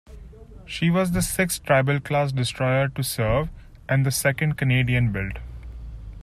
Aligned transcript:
She 0.65 0.89
was 0.89 1.11
the 1.11 1.21
sixth 1.21 1.61
Tribal-class 1.61 2.31
destroyer 2.31 2.87
to 2.87 3.03
serve 3.03 3.49
and 3.87 4.03
the 4.03 4.09
second 4.09 4.57
Canadian-built. 4.57 5.37